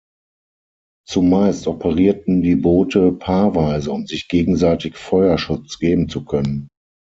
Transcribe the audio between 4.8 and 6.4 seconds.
Feuerschutz geben zu